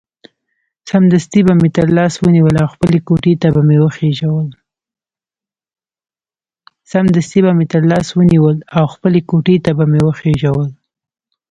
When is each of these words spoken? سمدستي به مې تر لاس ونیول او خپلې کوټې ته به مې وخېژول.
سمدستي 0.89 1.39
به 1.47 1.53
مې 1.59 1.69
تر 1.77 1.87
لاس 1.97 2.13
ونیول 2.23 2.55
او 2.63 2.67
خپلې 2.75 2.99
کوټې 3.07 3.33
ته 9.71 9.75
به 9.75 9.83
مې 10.01 10.09
وخېژول. 10.09 10.69